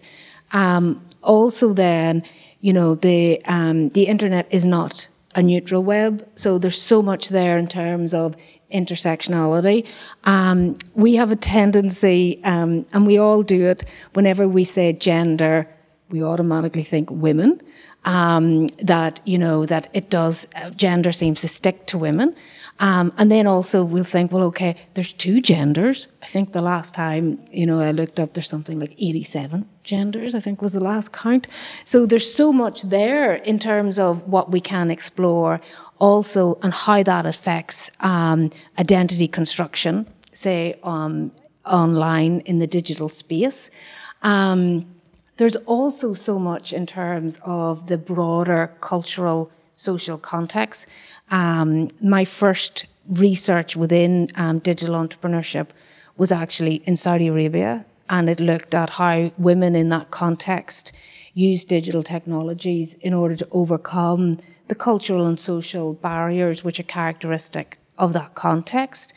[0.54, 2.24] Um, also then,
[2.62, 6.28] you know, the, um, the internet is not a neutral web.
[6.36, 8.36] So there's so much there in terms of
[8.72, 9.88] intersectionality.
[10.26, 15.68] Um, we have a tendency, um, and we all do it, whenever we say gender,
[16.10, 17.62] we automatically think women
[18.06, 22.36] um, that you know that it does uh, gender seems to stick to women.
[22.80, 26.08] Um, and then also we'll think, well, okay, there's two genders.
[26.22, 30.36] I think the last time, you know, I looked up, there's something like 87 genders,
[30.36, 31.48] I think was the last count.
[31.86, 35.60] So there's so much there in terms of what we can explore
[36.00, 41.32] also and how that affects um, identity construction, say, um,
[41.66, 43.70] online in the digital space.
[44.22, 44.86] Um,
[45.38, 50.88] there's also so much in terms of the broader cultural social context.
[51.30, 55.70] Um, my first research within um, digital entrepreneurship
[56.18, 60.92] was actually in Saudi Arabia, and it looked at how women in that context
[61.34, 67.80] use digital technologies in order to overcome the cultural and social barriers which are characteristic
[67.98, 69.14] of that context.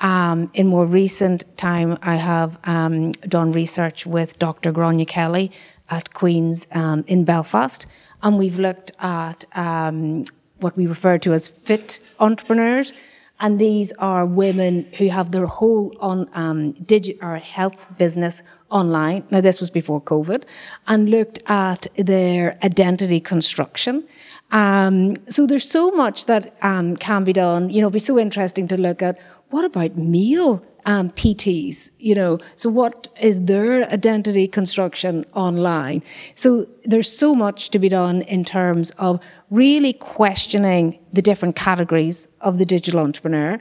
[0.00, 4.72] Um, in more recent time, I have um, done research with Dr.
[4.72, 5.50] Gráinne Kelly
[5.90, 7.86] at Queen's um, in Belfast,
[8.22, 10.24] and we've looked at um,
[10.60, 12.92] what we refer to as fit entrepreneurs.
[13.40, 16.74] And these are women who have their whole on um,
[17.22, 19.24] or health business online.
[19.30, 20.42] Now, this was before COVID,
[20.88, 24.04] and looked at their identity construction.
[24.50, 27.70] Um, so there's so much that um, can be done.
[27.70, 29.18] You know, it'd be so interesting to look at
[29.50, 31.90] what about meal um, PTs?
[31.98, 36.02] You know, so what is their identity construction online?
[36.34, 42.26] So there's so much to be done in terms of really questioning the different categories
[42.40, 43.60] of the digital entrepreneur,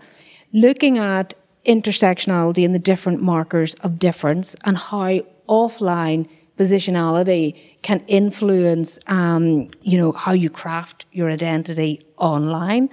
[0.53, 1.33] looking at
[1.65, 5.19] intersectionality and the different markers of difference and how
[5.49, 12.89] offline positionality can influence, um, you know, how you craft your identity online.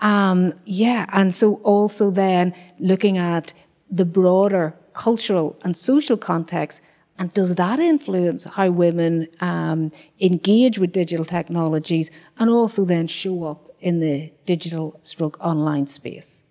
[0.00, 3.52] Um, yeah, and so also then looking at
[3.90, 6.82] the broader cultural and social context
[7.18, 13.44] and does that influence how women um, engage with digital technologies and also then show
[13.44, 16.44] up in the digital stroke online space?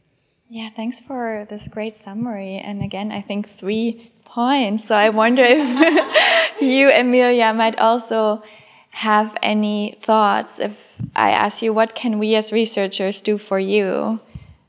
[0.50, 2.58] Yeah, thanks for this great summary.
[2.58, 4.86] And again, I think three points.
[4.86, 8.44] So I wonder if you, Emilia, might also
[8.92, 14.20] have any thoughts if I ask you, what can we as researchers do for you?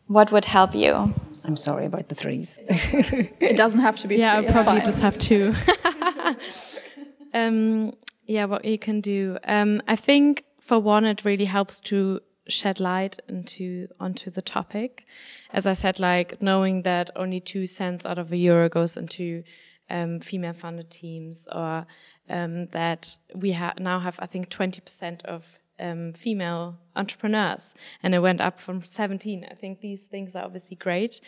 [0.06, 1.12] What would help you?
[1.44, 2.58] I'm sorry about the threes.
[2.68, 4.48] it doesn't have to be yeah, three.
[4.48, 5.54] I probably just have two.
[7.34, 7.92] um,
[8.26, 9.36] yeah, what you can do.
[9.44, 15.06] Um, I think for one, it really helps to shed light into onto the topic.
[15.52, 19.44] As I said, like knowing that only two cents out of a euro goes into
[19.90, 21.86] um, female-funded teams, or
[22.28, 28.18] um, that we ha now have, I think, 20% of um, female entrepreneurs, and it
[28.18, 29.46] went up from 17.
[29.50, 31.20] I think these things are obviously great,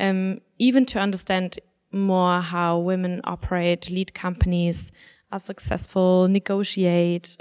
[0.00, 1.58] um, even to understand
[1.92, 4.92] more how women operate, lead companies,
[5.32, 7.36] are successful, negotiate.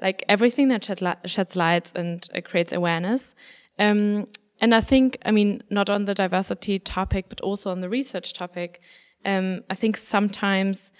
[0.00, 3.34] Like everything that shed li sheds light and uh, creates awareness.
[3.78, 4.26] Um,
[4.60, 8.32] and I think, I mean, not on the diversity topic, but also on the research
[8.32, 8.80] topic,
[9.24, 10.92] um, I think sometimes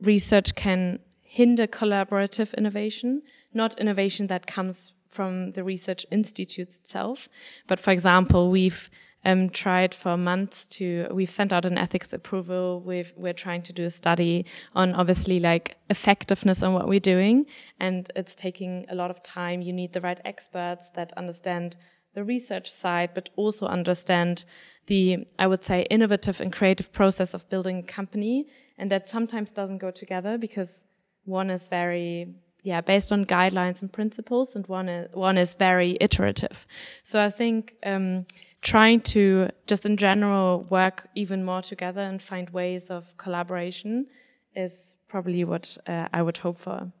[0.00, 3.22] research can hinder collaborative innovation,
[3.54, 7.28] not innovation that comes from the research institutes itself.
[7.66, 8.90] But for example, we've
[9.24, 12.80] um, tried for months to, we've sent out an ethics approval.
[12.80, 17.46] We've, we're trying to do a study on obviously like effectiveness on what we're doing.
[17.78, 19.62] And it's taking a lot of time.
[19.62, 21.76] You need the right experts that understand
[22.14, 24.44] the research side, but also understand
[24.86, 28.48] the, I would say, innovative and creative process of building a company.
[28.76, 30.84] And that sometimes doesn't go together because
[31.24, 35.96] one is very, yeah, based on guidelines and principles, and one is, one is very
[36.00, 36.66] iterative.
[37.02, 38.26] So I think, um,
[38.62, 44.06] trying to just in general work even more together and find ways of collaboration
[44.54, 46.92] is probably what uh, I would hope for.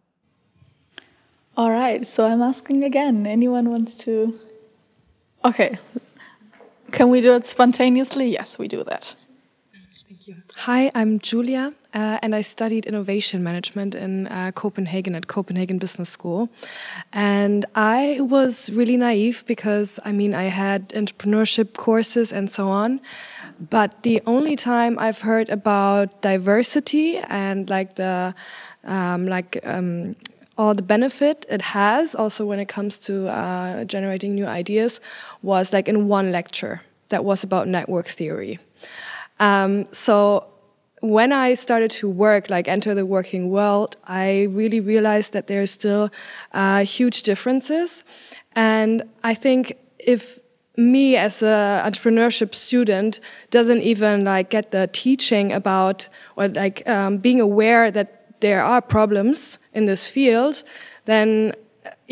[1.56, 3.26] All right, so I'm asking again.
[3.26, 4.38] Anyone wants to?
[5.44, 5.76] Okay.
[6.90, 8.30] Can we do it spontaneously?
[8.30, 9.14] Yes, we do that.
[10.24, 10.42] Thank you.
[10.58, 16.10] Hi, I'm Julia, uh, and I studied innovation management in uh, Copenhagen at Copenhagen Business
[16.10, 16.48] School.
[17.12, 23.00] And I was really naive because, I mean, I had entrepreneurship courses and so on.
[23.58, 28.32] But the only time I've heard about diversity and like the,
[28.84, 30.14] um, like, um,
[30.56, 35.00] all the benefit it has also when it comes to uh, generating new ideas
[35.42, 38.60] was like in one lecture that was about network theory.
[39.42, 40.46] Um, so
[41.00, 45.72] when I started to work, like enter the working world, I really realized that there's
[45.72, 46.10] still
[46.52, 48.04] uh, huge differences.
[48.54, 50.38] And I think if
[50.76, 53.18] me as an entrepreneurship student
[53.50, 58.80] doesn't even like get the teaching about or like um, being aware that there are
[58.80, 60.62] problems in this field,
[61.06, 61.52] then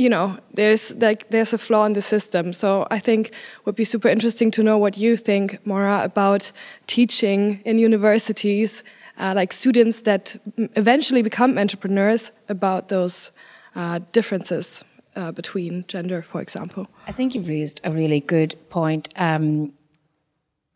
[0.01, 2.53] you know, there's like there's a flaw in the system.
[2.53, 3.33] So I think
[3.67, 6.53] would be super interesting to know what you think, Maura, about
[6.87, 8.83] teaching in universities,
[9.19, 10.37] uh, like students that
[10.75, 13.31] eventually become entrepreneurs, about those
[13.77, 14.83] uh, differences
[15.17, 16.87] uh, between gender, for example.
[17.07, 19.11] I think you've raised a really good point.
[19.17, 19.75] Um,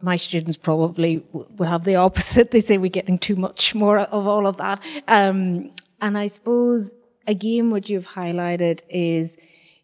[0.02, 2.50] my students probably will have the opposite.
[2.50, 4.82] They say we're getting too much more of all of that.
[5.08, 5.70] Um,
[6.02, 6.94] and I suppose
[7.26, 9.36] again, what you've highlighted is,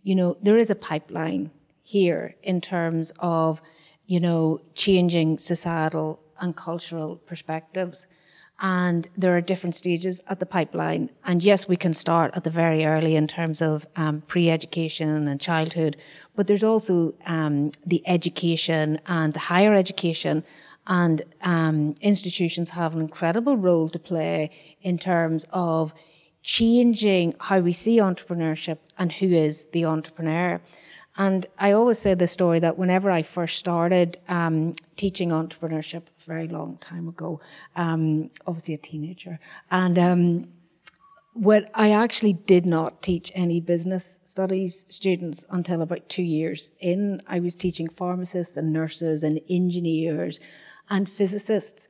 [0.03, 1.51] you know, there is a pipeline
[1.83, 3.61] here in terms of,
[4.07, 8.07] you know, changing societal and cultural perspectives.
[8.63, 11.11] And there are different stages at the pipeline.
[11.25, 15.41] And yes, we can start at the very early in terms of um, pre-education and
[15.41, 15.97] childhood,
[16.37, 20.45] but there's also um, the education and the higher education
[20.87, 24.51] and um, institutions have an incredible role to play
[24.83, 25.95] in terms of
[26.43, 30.61] changing how we see entrepreneurship and who is the entrepreneur.
[31.17, 36.23] And I always say the story that whenever I first started um, teaching entrepreneurship a
[36.25, 37.41] very long time ago,
[37.77, 39.39] um, obviously a teenager,
[39.71, 40.49] and um,
[41.75, 47.21] I actually did not teach any business studies students until about two years in.
[47.27, 50.41] I was teaching pharmacists and nurses and engineers
[50.89, 51.89] and physicists.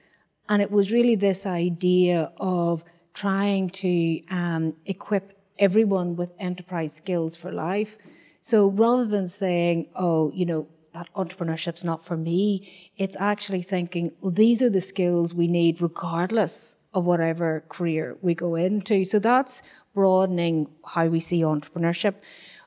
[0.49, 2.85] And it was really this idea of
[3.15, 7.99] trying to um, equip everyone with enterprise skills for life.
[8.41, 12.93] So rather than saying, oh, you know, that entrepreneurship's not for me.
[12.97, 18.35] It's actually thinking, well, these are the skills we need regardless of whatever career we
[18.35, 19.05] go into.
[19.05, 19.63] So that's
[19.95, 22.17] broadening how we see entrepreneurship.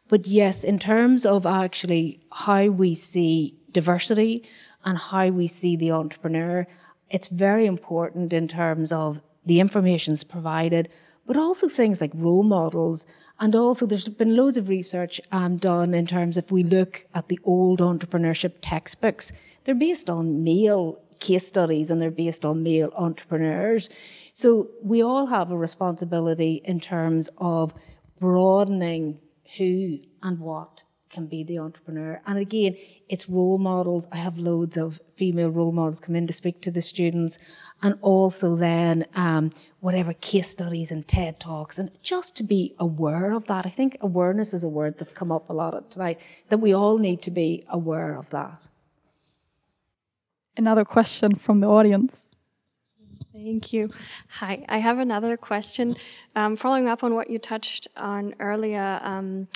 [0.08, 4.48] But yes, in terms of actually how we see diversity
[4.86, 6.68] and how we see the entrepreneur,
[7.10, 10.90] it's very important in terms of the information's provided,
[11.26, 13.06] but also things like role models.
[13.40, 17.30] And also, there's been loads of research um, done in terms if we look at
[17.30, 19.32] the old entrepreneurship textbooks,
[19.64, 23.90] they're based on male case studies and they're based on male entrepreneurs.
[24.34, 27.74] So we all have a responsibility in terms of
[28.20, 29.20] broadening
[29.58, 30.84] who and what
[31.14, 32.22] can be the entrepreneur.
[32.26, 32.76] And again,
[33.08, 34.08] it's role models.
[34.12, 37.38] I have loads of female role models come in to speak to the students,
[37.82, 43.32] and also then um, whatever case studies and TED talks, and just to be aware
[43.32, 43.66] of that.
[43.66, 46.20] I think awareness is a word that's come up a lot tonight.
[46.50, 48.62] That we all need to be aware of that.
[50.58, 52.30] Another question from the audience.
[53.34, 53.90] Thank you.
[54.40, 55.96] Hi, I have another question.
[56.36, 59.48] Um, following up on what you touched on earlier, um,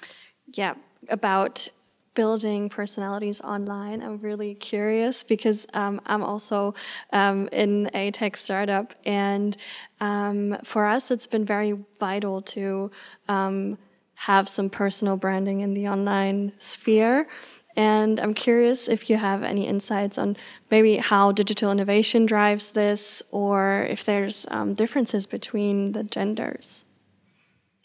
[0.54, 0.74] yeah,
[1.10, 1.70] about
[2.18, 4.02] building personalities online.
[4.02, 6.74] I'm really curious because um, I'm also
[7.14, 9.56] um, in a tech startup, and
[10.02, 12.90] um, for us, it's been very vital to
[13.30, 13.78] um,
[14.16, 17.28] have some personal branding in the online sphere.
[17.76, 20.36] And I'm curious if you have any insights on
[20.72, 26.84] maybe how digital innovation drives this, or if there's um, differences between the genders,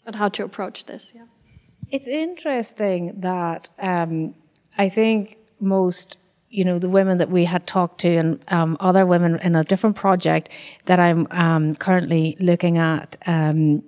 [0.07, 1.13] and how to approach this.
[1.15, 1.25] Yeah.
[1.93, 4.33] It's interesting that um,
[4.79, 6.17] I think most,
[6.49, 9.63] you know, the women that we had talked to and um, other women in a
[9.63, 10.49] different project
[10.85, 13.83] that I'm um, currently looking at um,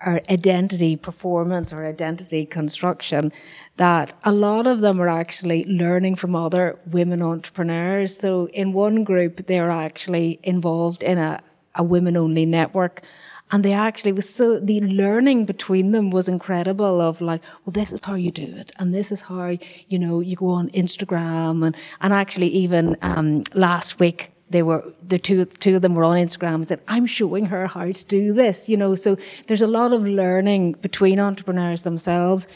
[0.00, 3.30] our identity performance or identity construction
[3.76, 8.18] that a lot of them are actually learning from other women entrepreneurs.
[8.18, 11.40] So in one group, they're actually involved in a,
[11.76, 13.02] a women only network.
[13.50, 17.92] And they actually was so, the learning between them was incredible of like, well, this
[17.92, 18.72] is how you do it.
[18.78, 19.56] And this is how,
[19.88, 21.66] you know, you go on Instagram.
[21.66, 26.04] And, and actually even, um, last week, they were the two two of them were
[26.04, 29.60] on Instagram and said, "I'm showing her how to do this." You know, so there's
[29.60, 32.48] a lot of learning between entrepreneurs themselves.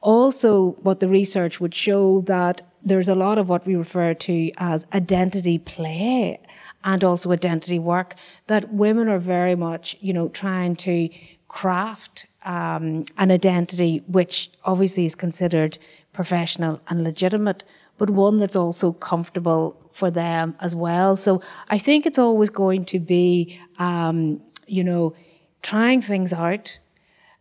[0.00, 4.50] Also, what the research would show that there's a lot of what we refer to
[4.58, 6.38] as identity play
[6.84, 8.14] and also identity work
[8.46, 11.08] that women are very much, you know, trying to
[11.48, 15.78] craft um, an identity which obviously is considered
[16.12, 17.64] professional and legitimate,
[17.96, 21.16] but one that's also comfortable for them as well.
[21.16, 25.14] So I think it's always going to be, um, you know,
[25.62, 26.78] trying things out,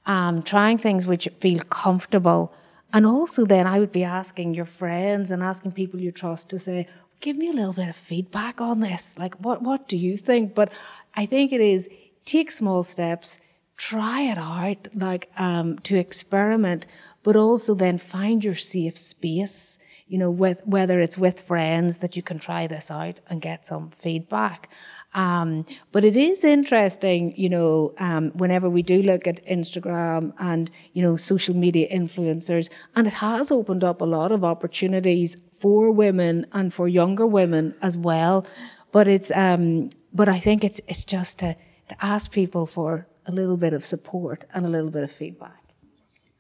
[0.06, 2.54] um, trying things which feel comfortable.
[2.94, 6.60] And also, then I would be asking your friends and asking people you trust to
[6.60, 6.88] say,
[7.20, 9.18] give me a little bit of feedback on this.
[9.18, 10.56] Like, what, what do you think?
[10.56, 10.72] But
[11.16, 11.90] I think it is
[12.26, 13.40] take small steps,
[13.76, 16.88] try it out, like um, to experiment,
[17.24, 22.16] but also then find your safe space you know, with, whether it's with friends that
[22.16, 24.70] you can try this out and get some feedback.
[25.18, 30.70] Um, but it is interesting, you know, um, whenever we do look at Instagram and,
[30.94, 35.92] you know, social media influencers, and it has opened up a lot of opportunities for
[35.92, 38.46] women and for younger women as well.
[38.92, 41.56] But it's, um, but I think it's, it's just to,
[41.90, 45.64] to ask people for a little bit of support and a little bit of feedback.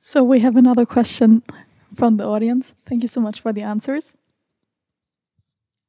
[0.01, 1.41] So we have another question
[1.95, 2.75] from the audience.
[2.86, 4.15] Thank you so much for the answers.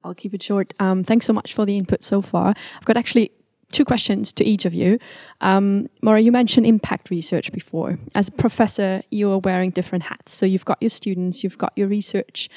[0.04, 0.74] I'll keep it short.
[0.78, 2.54] Um, thanks so much for the input so far.
[2.76, 3.32] I've got actually
[3.70, 4.98] two questions to each of you.
[5.40, 7.98] Um, Maura, you mentioned impact research before.
[8.14, 10.32] As a professor, you are wearing different hats.
[10.32, 12.48] So you've got your students, you've got your research,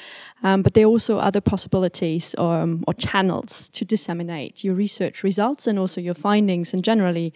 [0.42, 5.22] um, but there are also other possibilities or, um, or, channels to disseminate your research
[5.22, 7.34] results and also your findings and generally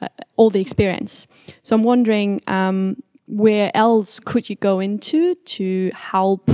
[0.00, 1.26] uh, all the experience.
[1.62, 6.50] So I'm wondering um, where else could you go into to help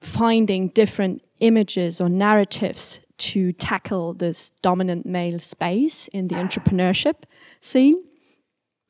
[0.00, 7.24] finding different images or narratives to tackle this dominant male space in the entrepreneurship
[7.60, 8.02] scene?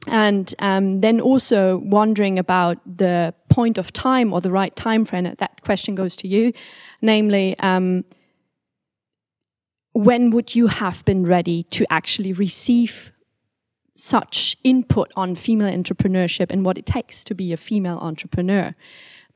[0.06, 5.24] And um, then also wondering about the point of time or the right time frame.
[5.38, 6.52] That question goes to you,
[7.02, 8.04] namely, um,
[9.92, 13.10] when would you have been ready to actually receive
[13.98, 18.72] such input on female entrepreneurship and what it takes to be a female entrepreneur.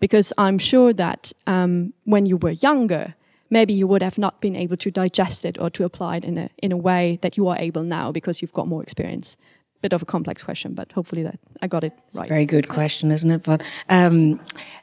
[0.02, 3.14] Because I'm sure that um, when you were younger,
[3.50, 6.38] maybe you would have not been able to digest it or to apply it in
[6.38, 9.36] a, in a way that you are able now because you've got more experience.
[9.80, 12.26] Bit of a complex question, but hopefully that I got it it's right.
[12.26, 13.44] a very good question, isn't it?
[13.44, 14.40] But um,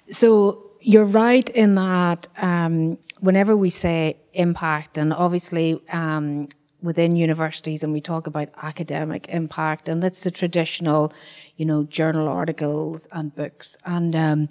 [0.09, 6.47] so you're right in that um, whenever we say impact, and obviously um,
[6.81, 11.11] within universities, and we talk about academic impact, and that's the traditional,
[11.57, 14.49] you know, journal articles and books, and um,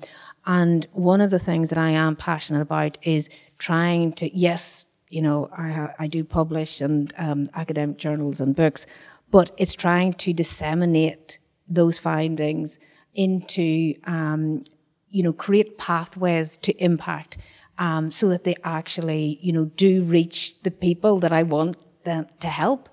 [0.49, 3.28] and one of the things that I am passionate about is
[3.59, 8.86] trying to yes, you know, I I do publish and um, academic journals and books,
[9.30, 11.38] but it's trying to disseminate
[11.68, 12.78] those findings
[13.14, 14.62] into um,
[15.11, 17.36] you know create pathways to impact
[17.76, 22.26] um, so that they actually you know do reach the people that I want them
[22.40, 22.88] to help.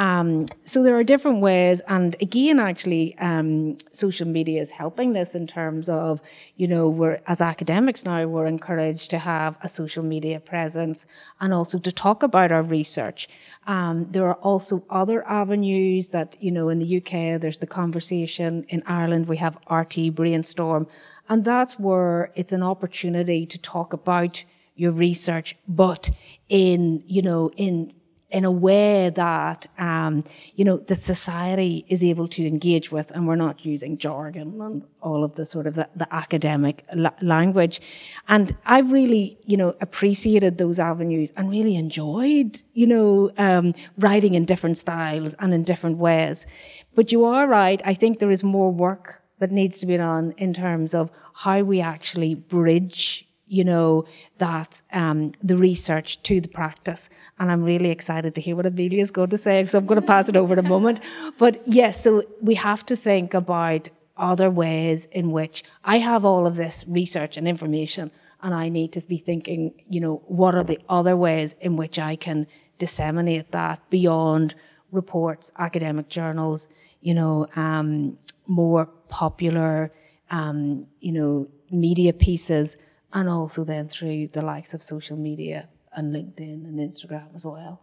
[0.00, 5.34] Um, so there are different ways, and again, actually, um, social media is helping this
[5.34, 6.22] in terms of,
[6.56, 11.06] you know, we're as academics now we're encouraged to have a social media presence
[11.38, 13.28] and also to talk about our research.
[13.66, 18.64] Um, there are also other avenues that, you know, in the UK there's the conversation.
[18.70, 20.86] In Ireland we have RTÉ Brainstorm,
[21.28, 24.44] and that's where it's an opportunity to talk about
[24.76, 26.10] your research, but
[26.48, 27.92] in, you know, in
[28.30, 30.22] in a way that um,
[30.54, 34.84] you know the society is able to engage with, and we're not using jargon and
[35.00, 37.80] all of the sort of the, the academic la- language.
[38.28, 44.34] And I've really you know appreciated those avenues and really enjoyed you know um, writing
[44.34, 46.46] in different styles and in different ways.
[46.94, 47.80] But you are right.
[47.84, 51.62] I think there is more work that needs to be done in terms of how
[51.62, 54.04] we actually bridge you know,
[54.38, 57.10] that um, the research to the practice.
[57.40, 60.00] And I'm really excited to hear what Emilia is going to say, so I'm going
[60.00, 61.00] to pass it over in a moment.
[61.36, 66.46] But yes, so we have to think about other ways in which I have all
[66.46, 70.64] of this research and information, and I need to be thinking, you know, what are
[70.64, 72.46] the other ways in which I can
[72.78, 74.54] disseminate that beyond
[74.92, 76.68] reports, academic journals,
[77.00, 79.92] you know, um, more popular,
[80.30, 82.76] um, you know, media pieces
[83.12, 87.80] and also then through the likes of social media and LinkedIn and Instagram as well.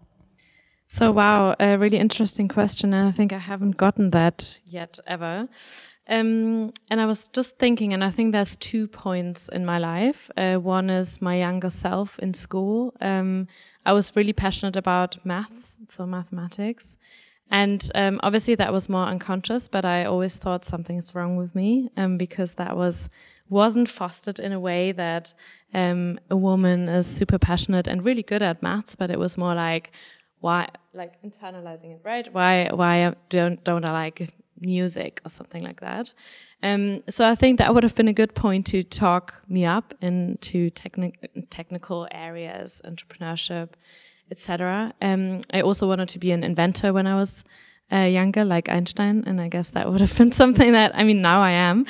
[0.89, 2.93] So, wow, a really interesting question.
[2.93, 5.49] And I think I haven't gotten that yet ever.
[6.07, 10.31] Um, and I was just thinking, and I think there's two points in my life.
[10.37, 12.93] Uh, one is my younger self in school.
[13.01, 13.47] Um,
[13.85, 16.95] I was really passionate about maths, so mathematics.
[17.51, 21.89] And um, obviously, that was more unconscious, but I always thought something's wrong with me
[21.97, 23.09] um, because that was
[23.49, 25.33] wasn't fostered in a way that
[25.73, 29.55] um, a woman is super passionate and really good at maths, but it was more
[29.55, 29.91] like
[30.39, 32.31] why, like internalizing it, right?
[32.31, 36.13] Why, why don't don't I like music or something like that?
[36.63, 39.93] Um, so I think that would have been a good point to talk me up
[40.01, 41.13] into techni
[41.49, 43.69] technical areas, entrepreneurship,
[44.31, 44.93] etc.
[45.01, 47.43] Um, I also wanted to be an inventor when I was
[47.91, 51.21] uh, younger, like Einstein, and I guess that would have been something that I mean
[51.21, 51.85] now I am.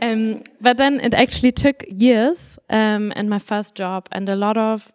[0.00, 4.56] Um, but then it actually took years um, and my first job and a lot
[4.56, 4.92] of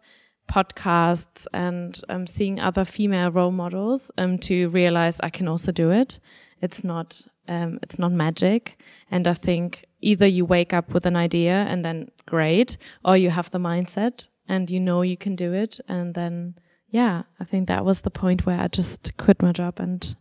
[0.47, 5.91] podcasts and um, seeing other female role models um, to realize I can also do
[5.91, 6.20] it.
[6.62, 8.78] It's not um, it's not magic,
[9.10, 13.30] and I think either you wake up with an idea and then great, or you
[13.30, 16.55] have the mindset and you know you can do it, and then
[16.89, 20.16] yeah, I think that was the point where I just quit my job and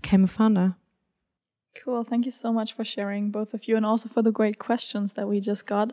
[0.00, 0.76] became a founder.
[1.82, 2.04] Cool.
[2.04, 5.14] Thank you so much for sharing, both of you, and also for the great questions
[5.14, 5.92] that we just got.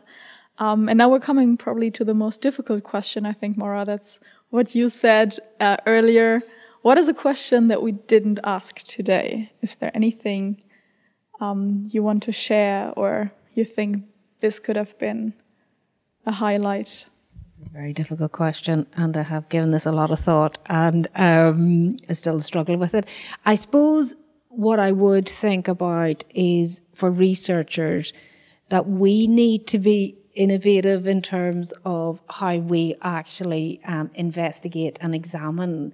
[0.58, 3.84] Um, and now we're coming probably to the most difficult question, I think, Maura.
[3.84, 6.42] That's what you said uh, earlier.
[6.82, 9.52] What is a question that we didn't ask today?
[9.62, 10.62] Is there anything
[11.40, 14.04] um, you want to share or you think
[14.40, 15.34] this could have been
[16.24, 17.08] a highlight?
[17.72, 22.12] Very difficult question, and I have given this a lot of thought, and um, I
[22.12, 23.08] still struggle with it.
[23.44, 24.14] I suppose
[24.48, 28.12] what I would think about is for researchers
[28.68, 35.14] that we need to be innovative in terms of how we actually um, investigate and
[35.14, 35.92] examine.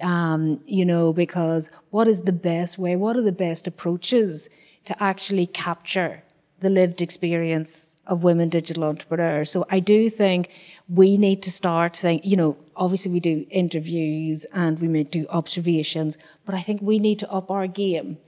[0.00, 2.96] Um, you know, because what is the best way?
[2.96, 4.48] What are the best approaches
[4.86, 6.22] to actually capture
[6.60, 9.50] the lived experience of women digital entrepreneurs?
[9.50, 10.50] So I do think
[10.88, 15.26] we need to start saying, you know, obviously we do interviews and we may do
[15.30, 18.18] observations, but I think we need to up our game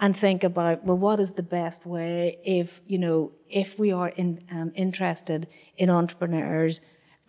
[0.00, 4.08] and think about, well, what is the best way if, you know, if we are
[4.08, 6.80] in, um, interested in entrepreneurs,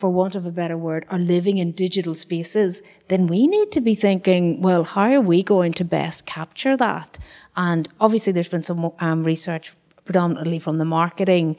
[0.02, 3.80] for want of a better word, are living in digital spaces, then we need to
[3.80, 7.20] be thinking, well, how are we going to best capture that?
[7.56, 9.76] And obviously, there's been some um, research
[10.06, 11.58] predominantly from the marketing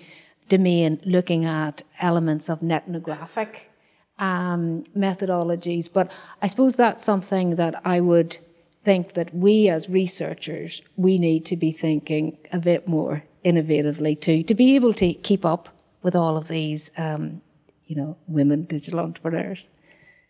[0.48, 3.70] domain looking at elements of ethnographic
[4.18, 5.92] um, methodologies.
[5.92, 8.38] But I suppose that's something that I would
[8.84, 14.42] think that we as researchers, we need to be thinking a bit more innovatively too,
[14.42, 15.68] to be able to keep up
[16.02, 17.40] with all of these, um,
[17.86, 19.68] you know, women digital entrepreneurs?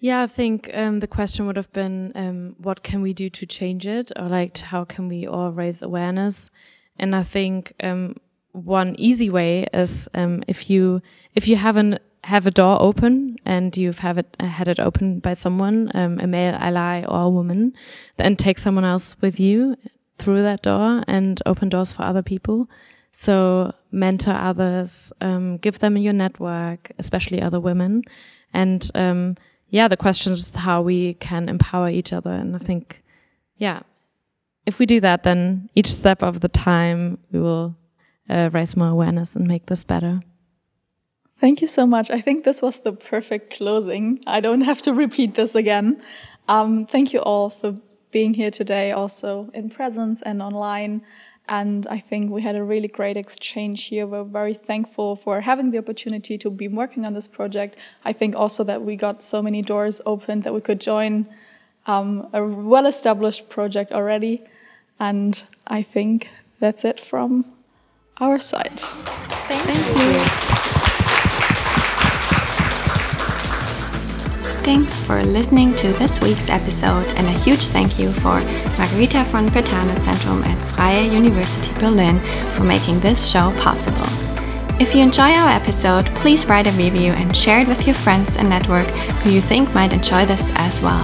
[0.00, 3.46] Yeah, I think um, the question would have been, um, what can we do to
[3.46, 6.50] change it, or like how can we all raise awareness?
[6.98, 8.16] And I think um,
[8.52, 11.02] one easy way is um, if you
[11.34, 15.22] if you have an have a door open and you've have it had it opened
[15.22, 17.72] by someone, um, a male ally or a woman,
[18.16, 19.76] then take someone else with you
[20.18, 22.68] through that door and open doors for other people.
[23.10, 28.04] So mentor others, um, give them your network, especially other women.
[28.54, 29.36] And um,
[29.68, 32.30] yeah, the question is how we can empower each other.
[32.30, 33.02] And I think,
[33.56, 33.80] yeah,
[34.66, 37.76] if we do that, then each step of the time we will
[38.28, 40.20] uh, raise more awareness and make this better.
[41.38, 42.10] Thank you so much.
[42.10, 44.20] I think this was the perfect closing.
[44.26, 46.00] I don't have to repeat this again.
[46.48, 47.76] Um, thank you all for
[48.12, 51.02] being here today, also in presence and online.
[51.48, 54.06] And I think we had a really great exchange here.
[54.06, 57.76] We're very thankful for having the opportunity to be working on this project.
[58.04, 61.26] I think also that we got so many doors open that we could join
[61.86, 64.44] um, a well established project already.
[65.02, 66.30] And I think
[66.60, 67.52] that's it from
[68.20, 68.78] our side.
[68.78, 70.12] Thank, Thank you.
[70.12, 70.20] you.
[74.62, 78.38] Thanks for listening to this week's episode and a huge thank you for
[78.78, 82.20] Margherita von Zentrum at Freie University Berlin
[82.52, 84.06] for making this show possible.
[84.80, 88.36] If you enjoy our episode, please write a review and share it with your friends
[88.36, 88.86] and network
[89.24, 91.02] who you think might enjoy this as well.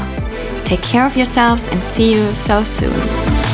[0.65, 3.48] Take care of yourselves and see you so soon.